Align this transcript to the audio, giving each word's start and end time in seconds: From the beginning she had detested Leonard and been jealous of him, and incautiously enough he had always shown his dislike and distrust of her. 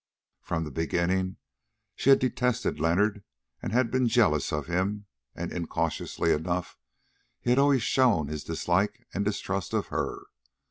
From 0.41 0.63
the 0.63 0.71
beginning 0.71 1.37
she 1.95 2.09
had 2.09 2.17
detested 2.17 2.79
Leonard 2.79 3.23
and 3.61 3.91
been 3.91 4.07
jealous 4.07 4.51
of 4.51 4.65
him, 4.65 5.05
and 5.35 5.51
incautiously 5.53 6.33
enough 6.33 6.75
he 7.39 7.51
had 7.51 7.59
always 7.59 7.83
shown 7.83 8.27
his 8.27 8.43
dislike 8.43 9.05
and 9.13 9.23
distrust 9.23 9.75
of 9.75 9.89
her. 9.89 10.23